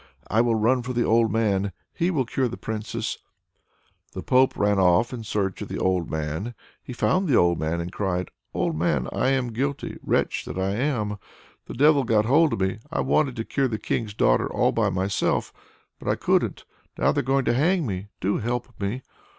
I 0.29 0.41
will 0.41 0.55
run 0.55 0.81
for 0.81 0.93
the 0.93 1.03
old 1.05 1.31
man, 1.31 1.73
he 1.93 2.09
will 2.09 2.25
cure 2.25 2.47
the 2.47 2.57
Princess." 2.57 3.19
The 4.13 4.23
Pope 4.23 4.57
ran 4.57 4.79
off 4.79 5.13
in 5.13 5.23
search 5.23 5.61
of 5.61 5.67
the 5.67 5.77
old 5.77 6.09
man. 6.09 6.55
He 6.81 6.91
found 6.91 7.27
the 7.27 7.35
old 7.37 7.59
man, 7.59 7.79
and 7.79 7.91
cried: 7.91 8.31
"Old 8.51 8.75
man! 8.75 9.07
I 9.13 9.29
am 9.29 9.53
guilty, 9.53 9.99
wretch 10.01 10.43
that 10.45 10.57
I 10.57 10.71
am! 10.71 11.19
The 11.67 11.75
Devil 11.75 12.03
got 12.03 12.25
hold 12.25 12.53
of 12.53 12.61
me. 12.61 12.79
I 12.91 13.01
wanted 13.01 13.35
to 13.35 13.45
cure 13.45 13.67
the 13.67 13.77
King's 13.77 14.15
daughter 14.15 14.51
all 14.51 14.71
by 14.71 14.89
myself, 14.89 15.53
but 15.99 16.07
I 16.07 16.15
couldn't. 16.15 16.65
Now 16.97 17.11
they're 17.11 17.21
going 17.21 17.45
to 17.45 17.53
hang 17.53 17.85
me. 17.85 18.07
Do 18.21 18.37
help 18.39 18.73
me!" 18.79 19.03